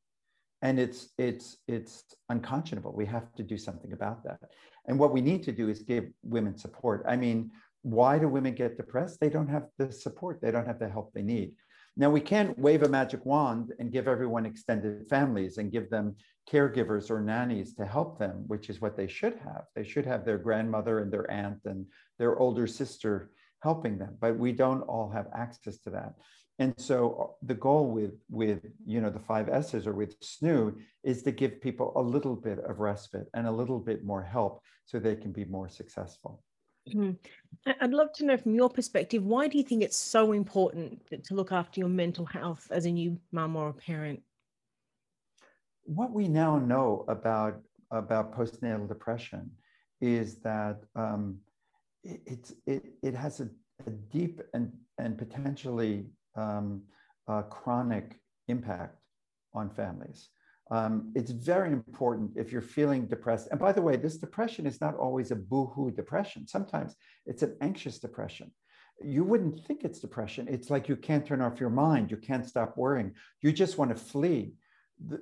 [0.61, 2.93] and it's it's it's unconscionable.
[2.93, 4.39] We have to do something about that.
[4.87, 7.05] And what we need to do is give women support.
[7.07, 7.51] I mean,
[7.83, 9.19] why do women get depressed?
[9.19, 10.41] They don't have the support.
[10.41, 11.53] They don't have the help they need.
[11.97, 16.15] Now, we can't wave a magic wand and give everyone extended families and give them
[16.49, 19.63] caregivers or nannies to help them, which is what they should have.
[19.75, 21.85] They should have their grandmother and their aunt and
[22.17, 26.13] their older sister helping them, but we don't all have access to that.
[26.59, 26.97] And so
[27.41, 31.31] uh, the goal with, with you know, the five S's or with SNOO is to
[31.31, 35.15] give people a little bit of respite and a little bit more help so they
[35.15, 36.43] can be more successful.
[36.89, 37.17] Mm.
[37.79, 41.35] I'd love to know from your perspective, why do you think it's so important to
[41.35, 44.21] look after your mental health as a new mum or a parent?
[45.83, 49.51] What we now know about, about postnatal depression
[49.99, 51.37] is that um,
[52.03, 53.49] it, it, it has a,
[53.85, 56.81] a, deep and, and potentially um,
[57.49, 58.97] chronic impact
[59.53, 60.29] on families.
[60.71, 63.49] Um, it's very important if you're feeling depressed.
[63.51, 66.47] And by the way, this depression is not always a boohoo depression.
[66.47, 68.51] Sometimes it's an anxious depression.
[69.03, 70.47] You wouldn't think it's depression.
[70.49, 72.09] It's like you can't turn off your mind.
[72.09, 73.13] You can't stop worrying.
[73.41, 74.53] You just want to flee.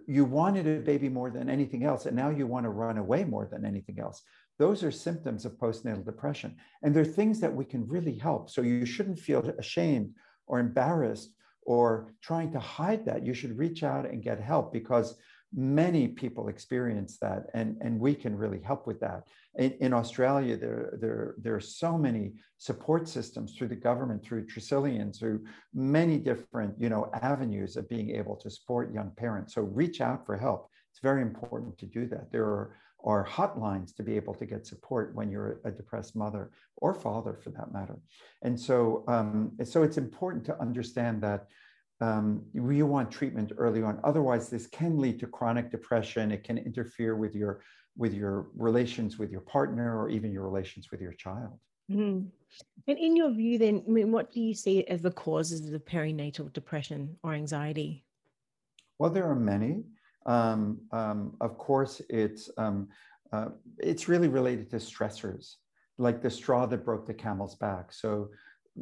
[0.06, 3.24] You wanted a baby more than anything else, and now you want to run away
[3.24, 4.22] more than anything else.
[4.60, 6.58] Those are symptoms of postnatal depression.
[6.84, 8.50] And they're things that we can really help.
[8.52, 10.14] So you shouldn't feel ashamed
[10.46, 11.34] or embarrassed
[11.64, 13.26] or trying to hide that.
[13.26, 15.16] You should reach out and get help because
[15.54, 19.24] many people experience that and, and we can really help with that.
[19.56, 24.46] In, in australia there, there, there are so many support systems through the government through
[24.46, 29.56] Tresillian through many different you know avenues of being able to support young parents.
[29.56, 30.70] So reach out for help.
[30.92, 32.32] It's very important to do that.
[32.32, 36.52] There are, are hotlines to be able to get support when you're a depressed mother
[36.78, 37.98] or father for that matter.
[38.42, 41.48] And so um, so it's important to understand that
[42.02, 44.00] um, you want treatment early on.
[44.04, 46.32] Otherwise, this can lead to chronic depression.
[46.32, 47.62] It can interfere with your
[47.98, 51.60] with your relations with your partner or even your relations with your child.
[51.92, 52.28] Mm-hmm.
[52.88, 55.84] And in your view, then, I mean, what do you see as the causes of
[55.86, 58.06] perinatal depression or anxiety?
[59.00, 59.84] Well, there are many.
[60.26, 62.90] Um, um, of course, it's um,
[63.32, 65.56] uh, it's really related to stressors,
[65.98, 67.92] like the straw that broke the camel's back.
[67.92, 68.30] So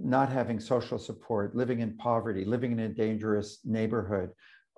[0.03, 4.31] not having social support, living in poverty, living in a dangerous neighborhood,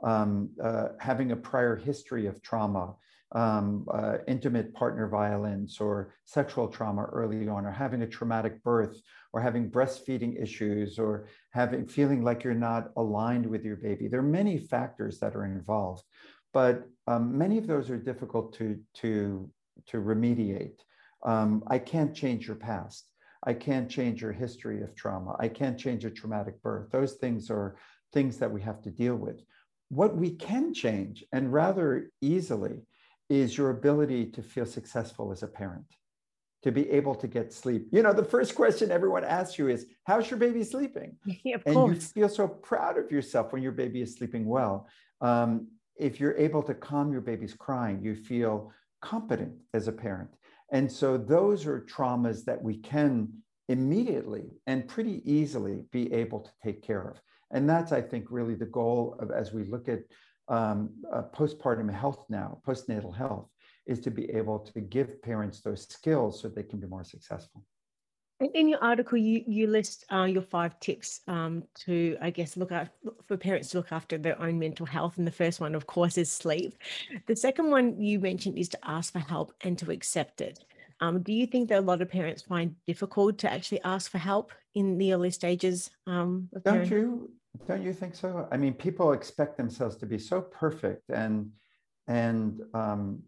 [0.03, 2.95] um, uh, having a prior history of trauma,
[3.33, 8.99] um, uh, intimate partner violence or sexual trauma early on, or having a traumatic birth,
[9.33, 14.07] or having breastfeeding issues, or having feeling like you're not aligned with your baby.
[14.07, 16.03] There are many factors that are involved,
[16.53, 19.49] but um, many of those are difficult to to
[19.87, 20.79] to remediate.
[21.23, 23.09] Um, I can't change your past.
[23.43, 25.35] I can't change your history of trauma.
[25.39, 26.91] I can't change a traumatic birth.
[26.91, 27.77] Those things are
[28.11, 29.41] things that we have to deal with.
[29.89, 32.81] What we can change, and rather easily,
[33.29, 35.85] is your ability to feel successful as a parent,
[36.63, 37.87] to be able to get sleep.
[37.91, 41.15] You know, the first question everyone asks you is, How's your baby sleeping?
[41.43, 41.95] Yeah, and course.
[41.95, 44.87] you feel so proud of yourself when your baby is sleeping well.
[45.21, 48.71] Um, if you're able to calm your baby's crying, you feel
[49.01, 50.29] competent as a parent.
[50.71, 53.29] And so those are traumas that we can
[53.67, 57.21] immediately and pretty easily be able to take care of.
[57.51, 59.99] And that's, I think, really the goal of as we look at
[60.47, 63.47] um, uh, postpartum health now, postnatal health,
[63.87, 67.63] is to be able to give parents those skills so they can be more successful.
[68.39, 72.71] In your article, you you list uh, your five tips um, to, I guess, look
[72.71, 72.93] at
[73.27, 75.17] for parents to look after their own mental health.
[75.17, 76.77] And the first one, of course, is sleep.
[77.27, 80.63] The second one you mentioned is to ask for help and to accept it.
[81.01, 84.19] Um, do you think that a lot of parents find difficult to actually ask for
[84.19, 85.89] help in the early stages?
[86.07, 87.31] Um, Don't you?
[87.67, 88.47] Don't you think so?
[88.51, 91.51] I mean, people expect themselves to be so perfect, and
[92.07, 93.23] and um,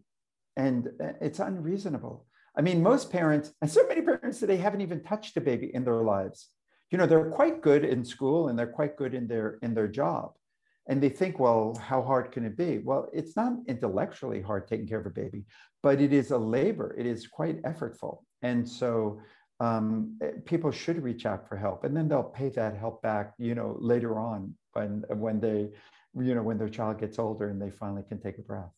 [0.56, 2.26] and uh, it's unreasonable.
[2.56, 5.84] I mean, most parents, and so many parents today haven't even touched a baby in
[5.84, 6.48] their lives.
[6.90, 9.88] You know, they're quite good in school and they're quite good in their in their
[9.88, 10.32] job.
[10.88, 12.78] And they think, well, how hard can it be?
[12.78, 15.44] Well, it's not intellectually hard taking care of a baby,
[15.82, 16.94] but it is a labor.
[16.98, 18.18] It is quite effortful.
[18.42, 19.20] And so
[19.60, 23.54] um, people should reach out for help and then they'll pay that help back, you
[23.54, 25.70] know, later on when when they,
[26.14, 28.72] you know, when their child gets older and they finally can take a breath.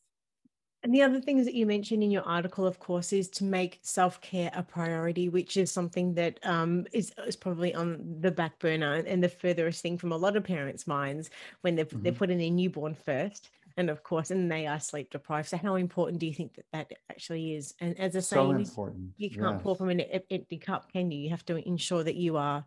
[0.84, 3.78] And the other things that you mentioned in your article, of course, is to make
[3.80, 8.58] self care a priority, which is something that um, is, is probably on the back
[8.58, 11.30] burner and the furthest thing from a lot of parents' minds
[11.62, 12.02] when they're, mm-hmm.
[12.02, 13.48] they're putting their newborn first.
[13.78, 15.48] And of course, and they are sleep deprived.
[15.48, 17.74] So, how important do you think that that actually is?
[17.80, 19.14] And as I say, so important.
[19.16, 19.62] you can't yes.
[19.62, 21.18] pour from an empty cup, can you?
[21.18, 22.62] You have to ensure that you are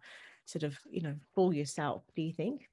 [0.45, 2.01] sort of, you know, full yourself.
[2.15, 2.67] Do you think?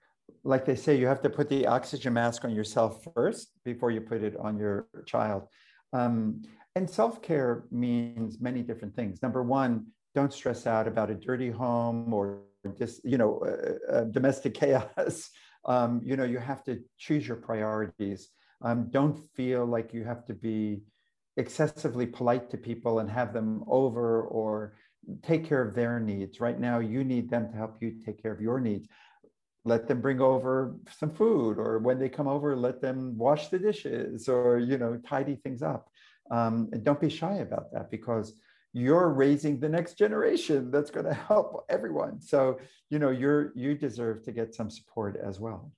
[0.44, 4.00] Like they say, you have to put the oxygen mask on yourself first before you
[4.00, 5.48] put it on your child.
[5.92, 6.42] Um,
[6.76, 9.22] and self care means many different things.
[9.22, 12.42] Number one, don't stress out about a dirty home or
[12.78, 15.30] just you know uh, uh, domestic chaos.
[15.64, 18.28] Um, you know you have to choose your priorities.
[18.62, 20.82] Um, don't feel like you have to be
[21.36, 24.74] excessively polite to people and have them over or
[25.22, 26.40] take care of their needs.
[26.40, 28.88] Right now, you need them to help you take care of your needs
[29.64, 33.58] let them bring over some food or when they come over let them wash the
[33.58, 35.88] dishes or you know tidy things up
[36.30, 38.34] um, and don't be shy about that because
[38.72, 42.58] you're raising the next generation that's going to help everyone so
[42.90, 45.72] you know you're you deserve to get some support as well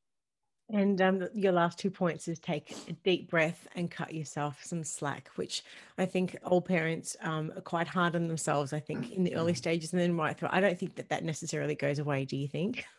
[0.68, 4.82] and um, your last two points is take a deep breath and cut yourself some
[4.82, 5.62] slack, which
[5.96, 9.54] I think all parents um, are quite hard on themselves, I think, in the early
[9.54, 10.48] stages and then right through.
[10.50, 12.24] I don't think that that necessarily goes away.
[12.24, 12.84] Do you think?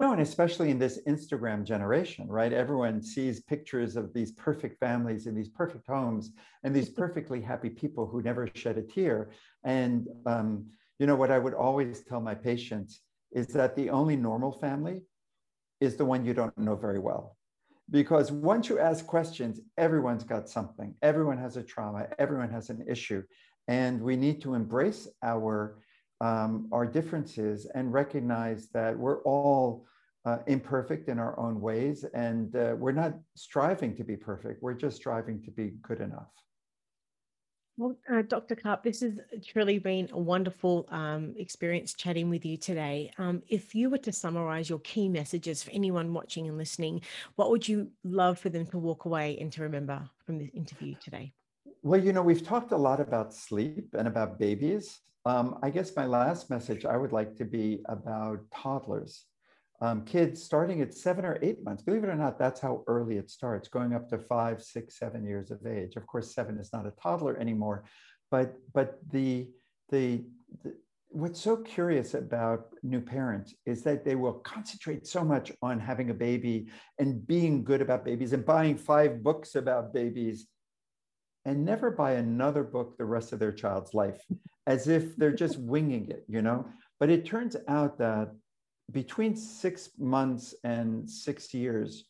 [0.00, 2.52] No, and especially in this Instagram generation, right?
[2.52, 6.30] Everyone sees pictures of these perfect families and these perfect homes
[6.62, 9.30] and these perfectly happy people who never shed a tear.
[9.64, 10.66] And, um,
[11.00, 13.00] you know, what I would always tell my patients
[13.32, 15.02] is that the only normal family
[15.80, 17.36] is the one you don't know very well.
[17.90, 22.84] Because once you ask questions, everyone's got something, everyone has a trauma, everyone has an
[22.86, 23.22] issue.
[23.66, 25.78] And we need to embrace our
[26.20, 29.86] um, our differences and recognize that we're all
[30.24, 34.74] uh, imperfect in our own ways and uh, we're not striving to be perfect we're
[34.74, 36.30] just striving to be good enough
[37.78, 38.56] well, uh, Dr.
[38.56, 43.12] Karp, this has truly been a wonderful um, experience chatting with you today.
[43.18, 47.02] Um, if you were to summarize your key messages for anyone watching and listening,
[47.36, 50.96] what would you love for them to walk away and to remember from this interview
[51.00, 51.32] today?
[51.84, 54.98] Well, you know, we've talked a lot about sleep and about babies.
[55.24, 59.24] Um, I guess my last message I would like to be about toddlers.
[59.80, 63.16] Um, kids starting at seven or eight months, believe it or not, that's how early
[63.16, 65.94] it starts, going up to five, six, seven years of age.
[65.96, 67.84] Of course, seven is not a toddler anymore,
[68.30, 69.48] but but the
[69.90, 70.24] the,
[70.64, 70.74] the
[71.10, 76.10] what's so curious about new parents is that they will concentrate so much on having
[76.10, 80.46] a baby and being good about babies and buying five books about babies
[81.44, 84.20] and never buy another book the rest of their child's life
[84.68, 86.68] as if they're just winging it, you know?
[87.00, 88.28] But it turns out that
[88.92, 92.04] between six months and six years,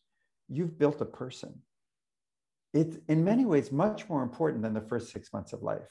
[0.48, 1.62] you've built a person.
[2.74, 5.88] It's in many ways much more important than the first six months of life.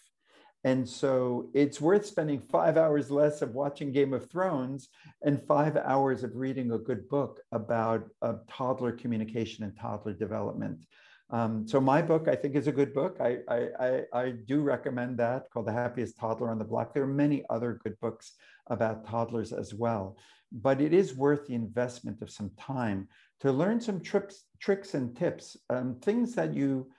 [0.66, 4.90] And so it's worth spending five hours less of watching Game of Thrones
[5.24, 10.86] and five hours of reading a good book about uh, toddler communication and toddler development.
[11.30, 13.18] Um, so my book, I think, is a good book.
[13.20, 16.94] I, I, I, do recommend that called The Happiest Toddler on the Block.
[16.94, 18.36] There are many other good books
[18.68, 20.16] about toddlers as well,
[20.54, 23.10] but it is worth the investment of some time
[23.42, 26.90] to learn some trips, tricks and tips, um, things that you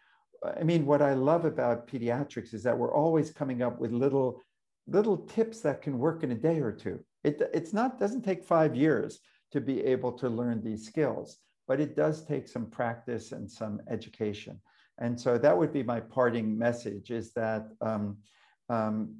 [0.44, 4.42] I mean, what I love about pediatrics is that we're always coming up with little
[4.86, 7.00] little tips that can work in a day or two.
[7.24, 9.20] It it's not doesn't take five years
[9.52, 13.80] to be able to learn these skills, but it does take some practice and some
[13.88, 14.60] education.
[14.98, 18.16] And so that would be my parting message: is that um,
[18.68, 19.14] um,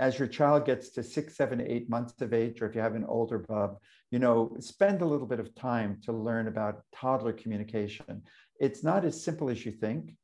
[0.00, 2.94] as your child gets to six, seven, eight months of age, or if you have
[2.94, 3.78] an older bub,
[4.10, 8.22] you know, spend a little bit of time to learn about toddler communication.
[8.60, 10.16] It's not as simple as you think.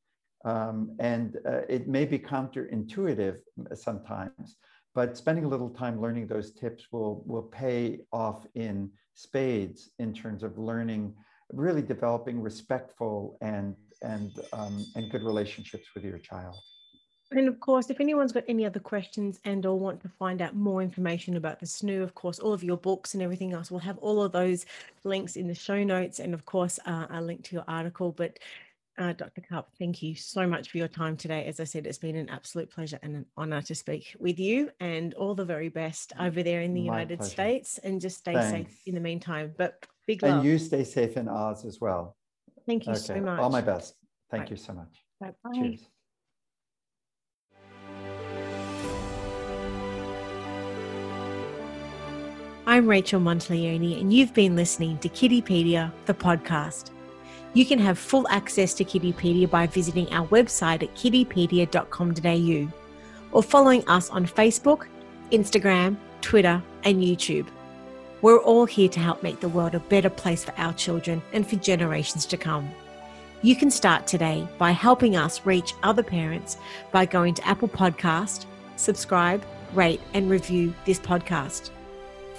[0.44, 3.38] Um, and uh, it may be counterintuitive
[3.74, 4.56] sometimes,
[4.94, 10.14] but spending a little time learning those tips will, will pay off in spades in
[10.14, 11.14] terms of learning,
[11.52, 16.56] really developing respectful and, and, um, and good relationships with your child.
[17.32, 20.56] And of course, if anyone's got any other questions and or want to find out
[20.56, 23.78] more information about the SNOO, of course, all of your books and everything else, we'll
[23.80, 24.66] have all of those
[25.04, 28.10] links in the show notes and of course, uh, a link to your article.
[28.10, 28.40] But
[28.98, 29.42] uh, Dr.
[29.42, 31.44] Karp, thank you so much for your time today.
[31.46, 34.70] As I said, it's been an absolute pleasure and an honor to speak with you
[34.80, 37.30] and all the very best over there in the My United pleasure.
[37.30, 38.50] States and just stay Thanks.
[38.50, 39.54] safe in the meantime.
[39.56, 40.38] But big love.
[40.38, 42.16] And you stay safe in Oz as well.
[42.66, 43.00] Thank you okay.
[43.00, 43.38] so much.
[43.38, 43.94] All my best.
[44.30, 44.50] Thank Bye.
[44.50, 45.04] you so much.
[45.20, 45.32] Bye.
[45.54, 45.86] Cheers.
[52.66, 56.90] I'm Rachel Monteleone, and you've been listening to Kiddipedia, the podcast.
[57.52, 62.72] You can have full access to Kiddipedia by visiting our website at kiddipedia.com.au
[63.32, 64.86] or following us on Facebook,
[65.32, 67.48] Instagram, Twitter, and YouTube.
[68.22, 71.48] We're all here to help make the world a better place for our children and
[71.48, 72.68] for generations to come.
[73.40, 76.58] You can start today by helping us reach other parents
[76.92, 78.44] by going to Apple Podcast,
[78.76, 79.42] subscribe,
[79.72, 81.70] rate, and review this podcast.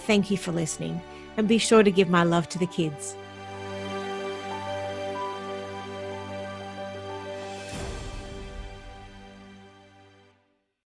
[0.05, 1.01] Thank you for listening,
[1.38, 3.15] and be sure to give my love to the kids.